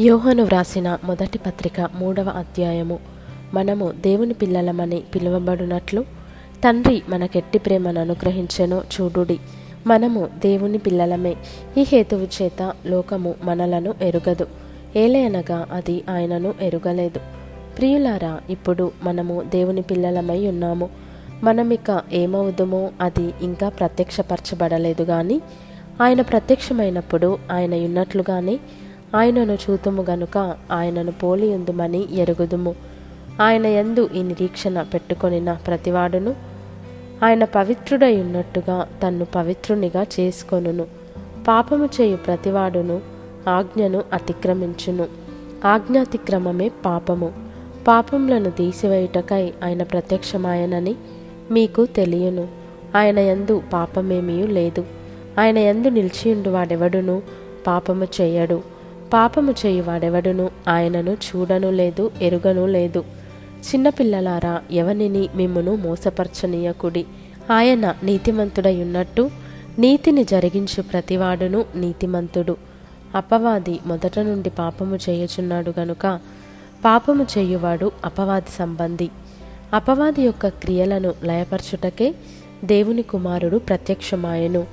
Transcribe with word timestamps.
యోహను 0.00 0.44
వ్రాసిన 0.44 0.98
మొదటి 1.04 1.38
పత్రిక 1.38 1.88
మూడవ 1.94 2.28
అధ్యాయము. 2.28 2.98
మనము 3.54 3.92
దేవుని 3.92 4.34
పిల్లలమని 4.34 5.02
పిలువబడినట్లు 5.14 6.02
తండ్రి 6.64 7.02
మనకెట్టి 7.08 7.58
ప్రేమను 7.58 8.00
అనుగ్రహించెనో 8.00 8.82
చూడుడి. 9.00 9.40
మనము 9.86 10.28
దేవుని 10.38 10.78
పిల్లలమే 10.78 11.36
ఈ 11.78 11.84
హేతువు 11.88 12.42
చేత 12.42 12.72
లోకము 12.86 13.34
మనలను 13.42 13.94
ఎరుగదు. 14.02 14.46
ఏలయనగా 14.96 15.66
అది 15.72 16.04
ఆయనను 16.10 16.54
ఎరుగలేదు. 16.60 17.20
ప్రియులారా 17.78 18.40
ఇప్పుడు 18.50 18.92
మనము 19.02 19.42
దేవుని 19.42 19.82
పిల్లలమై 19.82 20.46
ఉన్నాము. 20.46 20.88
మనమిక 21.42 22.02
ఏమవుదుమో 22.12 22.90
అది 23.00 23.34
ఇంకా 23.42 23.68
ప్రత్యక్షపరచబడలేదు 23.68 25.04
కానీ 25.04 25.40
ఆయన 26.02 26.20
ప్రత్యక్షమైనప్పుడు 26.20 27.38
ఆయన 27.52 27.74
ఉన్నట్లుగానే 27.74 28.58
ఆయనను 29.16 29.58
చూతుము 29.70 30.04
గనుక 30.10 30.56
ఆయనను 30.70 31.12
పోలి 31.12 31.54
ఉందుమని 31.54 32.14
ఎరుగుదుము. 32.14 32.74
ఆయన 33.40 33.66
యందు 33.66 34.10
ఈ 34.14 34.22
నిరీక్షణ 34.22 34.82
పెట్టుకొనిన 34.82 35.52
ప్రతివాడును. 35.52 36.34
ఆయన 37.24 37.44
పవిత్రుడై 37.44 38.20
ఉన్నట్టుగా 38.20 38.88
తన్ను 39.02 39.24
పవిత్రునిగా 39.24 40.06
చేసుకొనును. 40.20 40.86
పాపము 41.48 41.88
చేయు 42.00 42.16
ప్రతివాడును 42.16 43.00
ఆజ్ఞను 43.48 44.02
అతిక్రమించును. 44.12 45.06
ఆజ్ఞాతిక్రమమే 45.64 46.68
పాపము. 46.68 47.32
పాపములను 47.88 48.50
తీసివేయుటకై 48.50 49.52
ఆయన 49.64 49.82
ప్రత్యక్షమాయనని 49.82 50.94
మీకు 51.50 51.86
తెలియను. 51.86 52.48
ఆయన 52.96 53.18
యందు 53.18 53.62
పాపమేమీ 53.72 54.46
లేదు. 54.46 54.84
ఆయన 55.38 55.58
యందు 55.58 55.88
నిలిచియుండు 55.88 56.50
వాడెవడును 56.50 57.22
పాపము 57.66 58.08
చేయడు. 58.20 58.75
పాపము 59.12 59.54
చేయువాడెవడును 59.66 60.50
ఆయనను 60.68 61.10
చూడను 61.10 61.70
లేదు 61.70 62.10
ఎరుగను 62.22 62.66
లేదు. 62.66 63.04
చిన్నపిల్లలారా 63.56 64.62
ఎవనిని 64.70 65.28
మిమ్మును 65.34 65.76
మోసపరచనీయకుడి? 65.76 67.06
ఆయన 67.50 67.94
నీతిమంతుడై 68.02 68.82
ఉన్నట్టు 68.82 69.30
నీతిని 69.78 70.24
జరిగించు 70.24 70.82
ప్రతివాడును 70.82 71.64
నీతిమంతుడు. 71.74 72.56
అపవాది 73.14 73.80
మొదట 73.86 74.18
నుండి 74.18 74.50
పాపము 74.50 74.96
చేయుచున్నాడు 74.96 75.72
గనుక 75.80 76.20
పాపము 76.84 77.26
చేయువాడు 77.38 77.92
అపవాది 78.04 78.50
సంబంధి. 78.58 79.08
అపవాది 79.74 80.22
యొక్క 80.22 80.48
క్రియలను 80.48 81.14
లయపరచుటకే 81.24 82.14
దేవుని 82.64 83.02
కుమారుడు 83.02 83.56
ప్రత్యక్షమాయెను. 83.56 84.66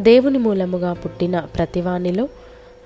దేవుని 0.00 0.38
మూలముగా 0.38 0.92
పుట్టిన 0.92 1.40
ప్రతివానిలో 1.40 2.28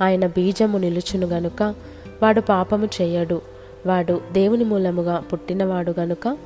ఆయన 0.00 0.26
బీజము 0.26 0.78
నిలుచును 0.78 1.26
గనుక 1.26 1.74
వాడు 2.22 2.40
పాపము 2.40 2.88
చేయడు. 3.02 3.40
వాడు 3.86 4.20
దేవుని 4.32 4.64
మూలముగా 4.64 5.16
పుట్టినవాడు 5.32 5.94
గనుక 6.00 6.36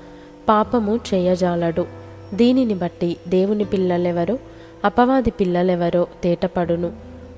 పాపము 0.48 1.00
చేయజాలడు. 1.14 1.86
దీనిని 2.34 2.74
బట్టి 2.74 3.16
దేవుని 3.28 3.64
పిల్లలెవరో 3.64 4.38
అపవాది 4.84 5.30
పిల్లలెవరో 5.30 6.06
తేటపడును. 6.22 6.92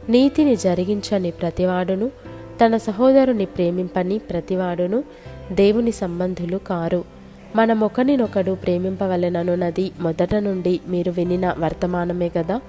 నీతిని 0.08 0.56
జరిగించని 0.56 1.30
ప్రతివాడును 1.30 2.08
తన 2.64 2.76
సహోదరుని 2.76 3.44
ప్రేమింపని 3.44 4.18
ప్రతివాడును 4.18 5.04
దేవుని 5.52 5.92
సంబంధులు 5.92 6.56
కారు. 6.56 7.04
మనమొకనినొకడు 7.56 8.52
ప్రేమింపవలెననున్నది 8.52 9.92
మొదట 10.00 10.34
నుండి 10.34 10.80
మీరు 10.88 11.10
వినిన 11.10 11.54
వర్తమానమే 11.58 12.28
కదా 12.28 12.60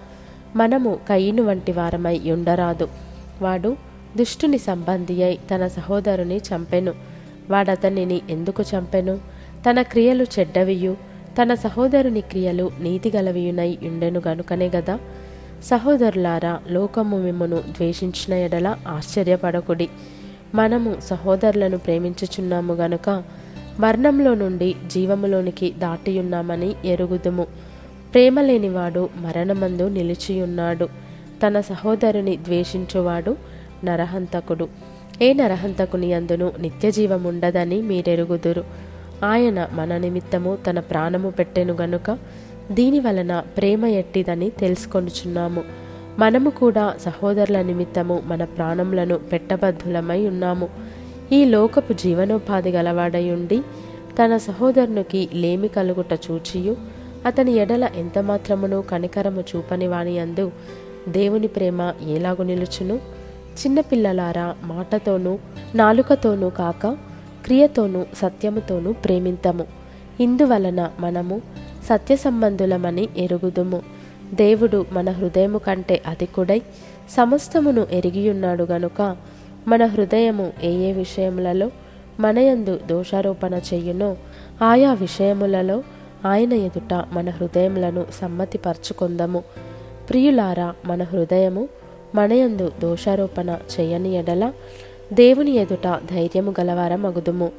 మనము 0.55 0.99
కయ్యను 1.09 1.43
వంటి 1.43 1.71
వారమై 1.71 2.19
ఉండరాదు. 2.31 2.87
వాడు 3.41 3.77
దుష్టుని 4.17 4.57
సంబంధి 4.57 5.23
అయి 5.23 5.39
తన 5.55 5.67
సహోదరుని 5.67 6.37
చంపెను. 6.37 6.93
వాడతనిని 7.49 8.21
ఎందుకు 8.29 8.63
చంపెను? 8.63 9.19
తన 9.69 9.81
క్రియలు 9.81 10.25
చెడ్డవియు 10.39 10.97
తన 11.41 11.53
సహోదరుని 11.53 12.21
క్రియలు 12.21 12.71
నీతిగలవియునై 12.79 13.77
ఉండెను 13.83 14.21
గనుకనే 14.27 14.71
గదా. 14.75 14.99
సహోదరులారా 15.63 16.59
లోకము 16.69 17.17
మిమ్మను 17.17 17.55
ద్వేషించిన 17.55 18.33
ఎడల 18.33 18.75
ఆశ్చర్యపడకుడి. 18.87 19.89
మనము 20.55 20.95
సహోదరులను 21.03 21.77
ప్రేమించుచున్నాము 21.77 22.73
గనుక 22.73 23.23
మరణంలో 23.79 24.33
నుండి 24.33 24.75
జీవములోనికి 24.87 25.71
దాటియున్నామని 25.71 26.75
ఎరుగుదుము. 26.85 27.47
ప్రేమ 28.13 28.41
లేనివాడు 28.41 29.09
మరణమందు 29.17 29.89
నిలిచియున్నాడు. 29.89 31.06
తన 31.43 31.61
సహోదరుని 31.61 32.37
ద్వేషించువాడు 32.37 33.37
నరహంతకుడు. 33.85 34.67
ఏ 35.21 35.33
నరహంతకుని 35.33 36.13
అందును 36.13 36.51
నిత్యజీవముండదని 36.59 37.81
మీరెరుగుదురు. 37.81 38.63
ఆయన 39.25 39.67
మన 39.73 39.97
నిమిత్తము 39.97 40.57
తన 40.69 40.79
ప్రాణము 40.79 41.29
పెట్టెను 41.29 41.73
గనుక 41.73 42.17
దీని 42.71 42.99
వలన 42.99 43.39
ప్రేమ 43.39 43.85
ఎట్టిదని 43.85 44.49
తెలుసుకొనుచున్నాము. 44.49 45.63
మనము 46.19 46.49
కూడా 46.49 46.93
సహోదరుల 47.01 47.61
నిమిత్తము 47.61 48.23
మన 48.25 48.43
ప్రాణములను 48.43 49.17
పెట్టబద్ధులమై 49.17 50.27
ఉన్నాము. 50.27 50.69
ఈ 51.31 51.45
లోకపు 51.45 51.93
జీవనోపాధి 51.93 52.69
గలవాడై 52.69 53.29
ఉండి 53.29 53.61
తన 54.23 54.37
సహోదరునికి 54.37 55.29
లేమి 55.33 55.67
కలుగుట 55.67 56.13
చూచియు 56.13 56.77
అతని 57.25 57.53
ఎడల 57.53 57.89
ఎంతమాత్రమును 57.95 58.81
కనికరము 58.81 59.41
చూపని 59.41 59.87
వాని 59.87 60.19
అందు 60.19 60.51
దేవుని 61.07 61.47
ప్రేమ 61.47 61.93
ఎలాగు 62.07 62.43
నిలుచును? 62.43 62.95
చిన్నపిల్లలారా 63.57 64.55
మాటతోనూ 64.63 65.39
నాలుకతోనూ 65.75 66.49
కాక 66.49 66.87
క్రియతోనూ 67.45 68.05
సత్యముతోనూ 68.17 68.91
ప్రేమింతము. 68.91 69.65
ఇందువలన 70.19 70.91
మనము 70.99 71.41
సత్య 71.89 72.15
సంబంధులమని 72.15 73.07
ఎరుగుదుము. 73.17 73.81
దేవుడు 74.33 74.85
మన 74.91 75.11
హృదయము 75.11 75.57
కంటే 75.57 76.01
అధికుడై 76.07 76.61
సమస్తమును 77.09 77.87
ఎరిగియున్నాడు 77.91 78.63
గనుక 78.63 79.17
మన 79.67 79.85
హృదయము 79.85 80.51
ఏ 80.63 80.71
ఏ 80.71 80.93
విషయములలో 80.93 81.71
మనయందు 82.19 82.79
దోషారోపణ 82.89 83.53
చెయ్యునో 83.53 84.17
ఆయా 84.63 84.93
విషయములలో 84.93 85.83
ఆయన 86.25 86.53
ఎదుట 86.53 87.05
మన 87.11 87.29
హృదయములను 87.29 88.05
సమ్మతిపరచుకొందము. 88.21 89.43
ప్రియులారా 90.09 90.73
మన 90.85 91.03
హృదయము 91.03 91.69
మనయందు 92.15 92.71
దోషారోపణ 92.79 93.49
చేయని 93.49 94.11
ఎడల 94.13 94.53
దేవుని 95.13 95.51
ఎదుట 95.51 95.87
ధైర్యము 95.87 96.53
గలవారమగుదుము. 96.59 97.51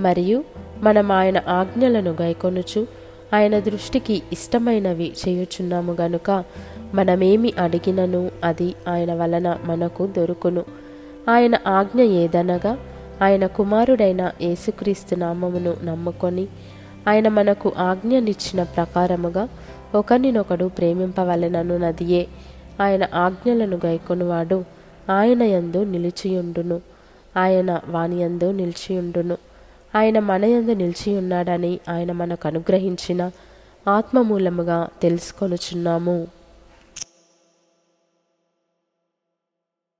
మరియు 0.00 0.44
మనం 0.80 1.12
ఆయన 1.12 1.42
ఆజ్ఞలను 1.48 2.16
గైకొనుచు 2.22 2.86
ఆయన 3.34 3.58
దృష్టికి 3.58 4.22
ఇష్టమైనవి 4.32 5.12
చేయుచున్నాము 5.22 5.96
గనుక 6.00 6.44
మనమేమి 6.94 7.52
అడిగినను 7.58 8.30
అది 8.44 8.74
ఆయన 8.88 9.14
వలన 9.14 9.58
మనకు 9.64 10.06
దొరుకును. 10.06 10.64
ఆయన 11.28 11.58
ఆజ్ఞ 11.66 12.02
ఏదనగా 12.02 12.78
ఆయన 13.22 13.46
కుమారుడైన 13.46 14.30
యేసుక్రీస్తు 14.42 15.14
నామమును 15.14 15.76
నమ్ముకొని 15.84 16.46
ఆయన 17.08 17.28
మనకు 17.28 17.72
ఆజ్ఞనిచ్చిన 17.78 18.62
ప్రకారముగా 18.62 19.48
ఒకరినొకడు 19.94 20.64
ప్రేమింపవలెననున్నదియే. 20.64 22.26
ఆయన 22.80 23.06
ఆజ్ఞలను 23.14 23.80
గైకొనువాడు. 23.86 24.64
ఆయన 25.10 25.42
యందు 25.42 25.84
నిలిచియుండును. 25.84 26.80
ఆయన 27.36 27.80
వానియందు 27.88 28.50
నిలిచియుండును. 28.50 29.36
ఆయన 29.96 30.18
మనయందు 30.18 30.72
నిలిచియున్నాడని 30.72 31.80
ఆయన 31.88 32.12
మనకు 32.12 32.48
అనుగ్రహించిన 32.48 33.30
ఆత్మమూలముగా 33.88 34.88
తెలుసుకొనుచున్నాము. 35.02 36.26